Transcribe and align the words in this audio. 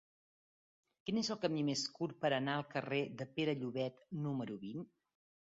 Quin 1.09 1.19
és 1.21 1.29
el 1.35 1.37
camí 1.43 1.61
més 1.67 1.83
curt 1.99 2.17
per 2.23 2.31
anar 2.39 2.57
al 2.61 2.65
carrer 2.73 3.03
de 3.21 3.29
Pere 3.37 3.57
Llobet 3.61 4.03
número 4.27 4.59
vint? 4.67 4.91